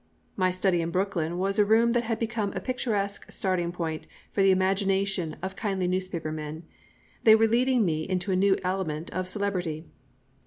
[0.35, 4.41] My study in Brooklyn was a room that had become a picturesque starting point for
[4.41, 6.63] the imagination of kindly newspaper men.
[7.23, 9.85] They were leading me into a new element of celebrity.